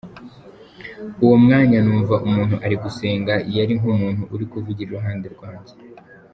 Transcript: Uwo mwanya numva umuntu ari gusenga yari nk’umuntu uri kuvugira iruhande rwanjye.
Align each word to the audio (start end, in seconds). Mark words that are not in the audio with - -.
Uwo 1.23 1.35
mwanya 1.43 1.77
numva 1.85 2.15
umuntu 2.27 2.55
ari 2.65 2.75
gusenga 2.83 3.33
yari 3.55 3.73
nk’umuntu 3.79 4.23
uri 4.33 4.45
kuvugira 4.51 4.87
iruhande 4.91 5.27
rwanjye. 5.35 5.73